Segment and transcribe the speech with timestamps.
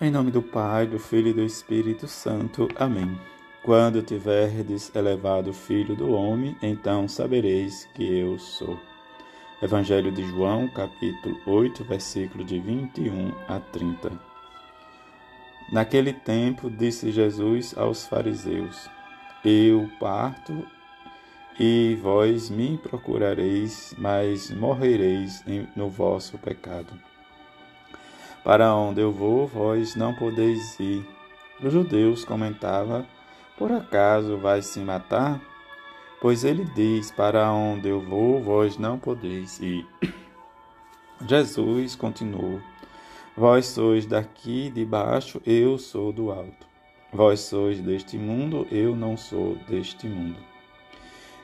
[0.00, 2.68] Em nome do Pai, do Filho e do Espírito Santo.
[2.76, 3.20] Amém.
[3.64, 8.78] Quando tiverdes elevado o Filho do Homem, então sabereis que eu sou.
[9.60, 14.12] Evangelho de João, capítulo 8, versículo de 21 a 30.
[15.72, 18.88] Naquele tempo disse Jesus aos fariseus:
[19.44, 20.64] Eu parto
[21.58, 25.42] e vós me procurareis, mas morrereis
[25.74, 27.07] no vosso pecado.
[28.48, 31.06] Para onde eu vou, vós não podeis ir.
[31.62, 33.06] Os judeus comentava:
[33.58, 35.38] Por acaso vai se matar?
[36.18, 39.86] Pois ele diz: Para onde eu vou, vós não podeis ir.
[41.28, 42.58] Jesus continuou:
[43.36, 46.66] Vós sois daqui de baixo, eu sou do alto.
[47.12, 50.38] Vós sois deste mundo, eu não sou deste mundo.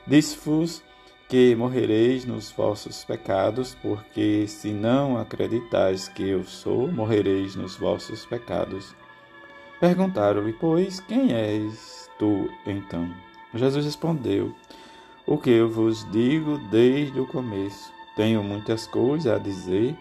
[0.07, 0.81] Diz-vos
[1.27, 8.25] que morrereis nos vossos pecados, porque se não acreditais que eu sou, morrereis nos vossos
[8.25, 8.95] pecados.
[9.79, 13.09] Perguntaram-lhe, pois, quem és tu então?
[13.53, 14.53] Jesus respondeu:
[15.25, 17.91] O que eu vos digo desde o começo.
[18.15, 19.97] Tenho muitas coisas a dizer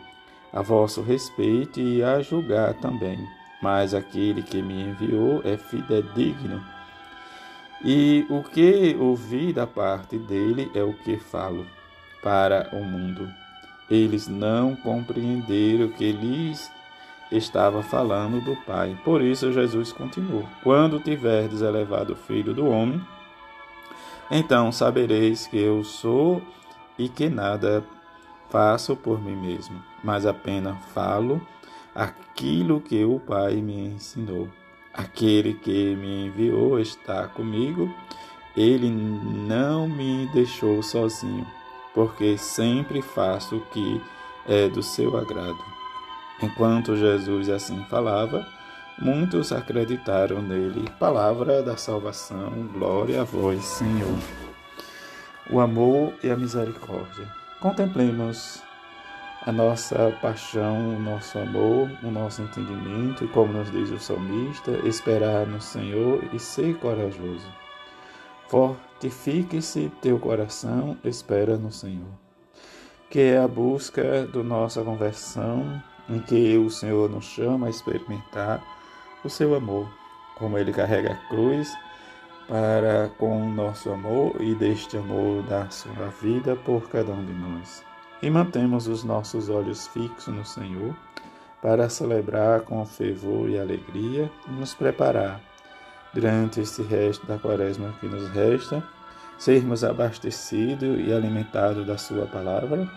[0.53, 3.19] a vosso respeito e a julgar também,
[3.61, 6.74] mas aquele que me enviou é fidedigno
[7.83, 11.67] e o que ouvi da parte dele é o que falo
[12.23, 13.29] para o mundo.
[13.91, 16.71] Eles não compreenderam que lhes
[17.31, 18.99] estava falando do Pai.
[19.05, 23.01] Por isso Jesus continuou: Quando tiverdes elevado o Filho do Homem,
[24.31, 26.43] então sabereis que eu sou
[26.99, 27.85] e que nada
[28.49, 31.41] faço por mim mesmo, mas apenas falo
[31.95, 34.49] aquilo que o Pai me ensinou.
[34.97, 37.93] Aquele que me enviou está comigo,
[38.57, 41.45] ele não me deixou sozinho,
[41.93, 44.01] porque sempre faço o que
[44.47, 45.59] é do seu agrado.
[46.41, 48.47] Enquanto Jesus assim falava,
[48.99, 50.89] muitos acreditaram nele.
[50.99, 54.19] Palavra da salvação, glória a vós, Senhor.
[55.51, 57.29] O amor e a misericórdia.
[57.61, 58.63] Contemplemos
[59.47, 64.71] a nossa paixão, o nosso amor, o nosso entendimento, e como nos diz o salmista,
[64.85, 67.47] esperar no Senhor e ser corajoso.
[68.49, 72.09] Fortifique-se teu coração, espera no Senhor.
[73.11, 78.63] Que é a busca da nossa conversão, em que o Senhor nos chama a experimentar
[79.23, 79.87] o seu amor,
[80.37, 81.71] como ele carrega a cruz
[82.49, 87.33] para com o nosso amor e deste amor dar sua vida por cada um de
[87.33, 87.94] nós
[88.25, 90.97] e mantemos os nossos olhos fixos no Senhor
[91.61, 95.39] para celebrar com fervor e alegria e nos preparar
[96.15, 98.83] durante este resto da quaresma que nos resta,
[99.37, 102.89] sermos abastecidos e alimentados da Sua palavra,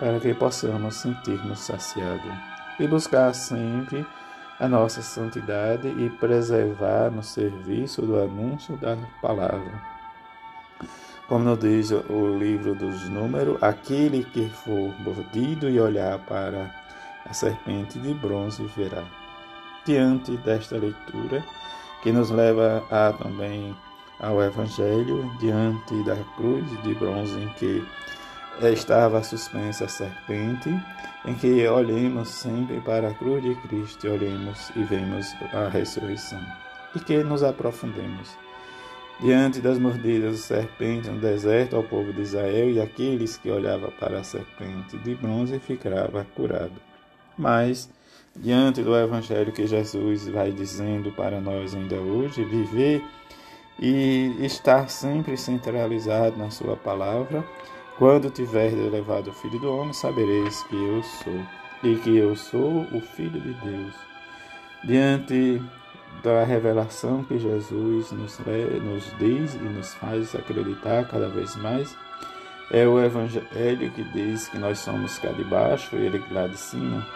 [0.00, 2.32] para que possamos sentir-nos saciados
[2.80, 4.04] e buscar sempre
[4.58, 9.92] a nossa santidade e preservar no serviço do anúncio da palavra
[11.32, 16.70] como nos diz o livro dos Números, aquele que for mordido e olhar para
[17.24, 19.02] a serpente de bronze verá.
[19.86, 21.42] Diante desta leitura,
[22.02, 23.74] que nos leva a também
[24.20, 27.82] ao Evangelho, diante da cruz de bronze em que
[28.70, 30.68] estava suspensa a serpente,
[31.24, 36.44] em que olhemos sempre para a cruz de Cristo, olhemos e vemos a ressurreição,
[36.94, 38.36] e que nos aprofundemos
[39.22, 43.92] diante das mordidas de serpente no deserto ao povo de Israel e aqueles que olhavam
[43.92, 46.74] para a serpente de bronze ficava curado.
[47.38, 47.88] Mas,
[48.34, 53.00] diante do evangelho que Jesus vai dizendo para nós ainda hoje, viver
[53.78, 57.44] e estar sempre centralizado na sua palavra,
[57.98, 61.40] quando tiver elevado o Filho do Homem, sabereis que eu sou,
[61.84, 63.94] e que eu sou o Filho de Deus.
[64.84, 65.62] Diante
[66.22, 71.96] da revelação que Jesus nos, nos diz e nos faz acreditar cada vez mais.
[72.70, 76.56] É o Evangelho que diz que nós somos cá de baixo e ele lá de
[76.56, 77.06] cima.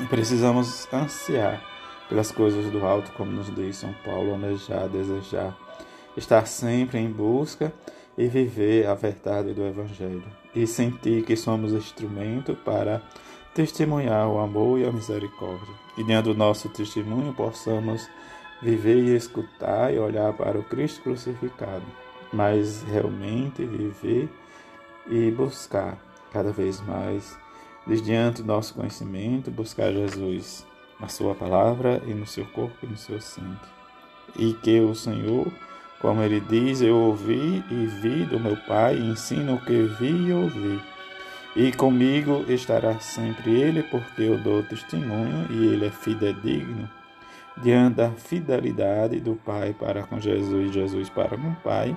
[0.00, 1.62] E precisamos ansiar
[2.08, 5.56] pelas coisas do alto, como nos diz São Paulo, almejar, desejar,
[6.16, 7.72] estar sempre em busca
[8.16, 10.24] e viver a verdade do Evangelho.
[10.54, 13.02] E sentir que somos instrumento para
[13.54, 15.74] testemunhar o amor e a misericórdia.
[15.96, 18.08] E diante do nosso testemunho possamos
[18.62, 21.84] viver e escutar e olhar para o Cristo crucificado,
[22.32, 24.28] mas realmente viver
[25.06, 25.98] e buscar
[26.32, 27.36] cada vez mais,
[27.86, 30.66] diante do nosso conhecimento, buscar Jesus
[30.98, 33.58] na sua palavra e no seu corpo e no seu sangue.
[34.36, 35.46] E que o Senhor,
[36.00, 40.28] como ele diz, eu ouvi e vi do meu Pai, e ensino o que vi
[40.28, 40.91] e ouvi
[41.54, 46.88] e comigo estará sempre ele, porque eu dou testemunho e ele é fidedigno.
[47.62, 51.94] diante da fidelidade do Pai para com Jesus e Jesus para com o Pai,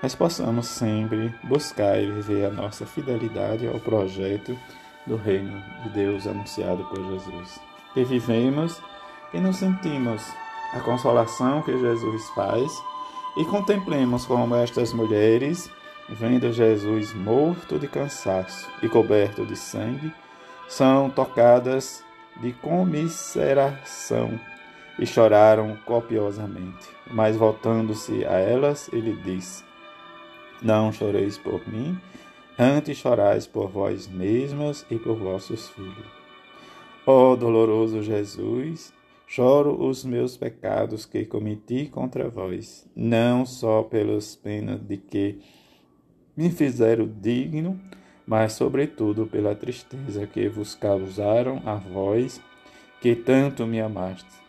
[0.00, 4.56] nós possamos sempre buscar e viver a nossa fidelidade ao projeto
[5.06, 7.60] do reino de Deus anunciado por Jesus.
[7.94, 8.80] Que vivemos
[9.34, 10.22] e nos sentimos
[10.72, 12.72] a consolação que Jesus faz
[13.36, 15.70] e contemplemos como estas mulheres,
[16.12, 20.12] vendo Jesus morto de cansaço e coberto de sangue,
[20.68, 22.04] são tocadas
[22.40, 24.38] de comiseração
[24.98, 26.88] e choraram copiosamente.
[27.10, 29.64] Mas voltando-se a elas, ele disse:
[30.62, 31.98] Não choreis por mim,
[32.58, 36.22] antes chorais por vós mesmas e por vossos filhos.
[37.06, 38.92] Ó doloroso Jesus,
[39.26, 45.40] choro os meus pecados que cometi contra vós, não só pelos penas de que
[46.36, 47.78] me fizeram digno,
[48.26, 52.40] mas sobretudo pela tristeza que vos causaram a vós,
[53.00, 54.42] que tanto me amaste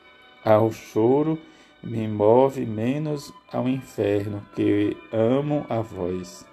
[0.44, 1.40] ao choro
[1.82, 6.46] me move menos ao inferno que amo a vós.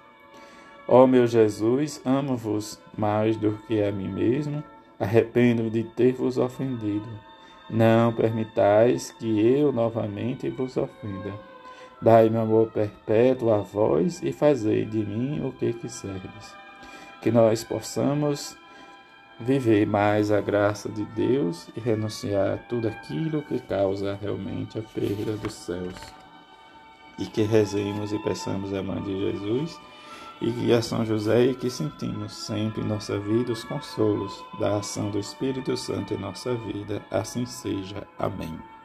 [0.87, 4.63] Ó meu Jesus, amo-vos mais do que a mim mesmo,
[4.99, 7.07] arrependo de ter vos ofendido.
[7.69, 11.50] Não permitais que eu novamente vos ofenda.
[12.01, 16.55] Dai-me amor perpétuo a vós e fazei de mim o que quiserdes.
[17.21, 18.57] Que nós possamos
[19.39, 24.81] viver mais a graça de Deus e renunciar a tudo aquilo que causa realmente a
[24.81, 25.95] perda dos céus.
[27.19, 29.79] E que rezemos e peçamos a mãe de Jesus
[30.41, 34.77] e que a São José e que sentimos sempre em nossa vida os consolos da
[34.77, 37.05] ação do Espírito Santo em nossa vida.
[37.11, 38.07] Assim seja.
[38.17, 38.80] Amém.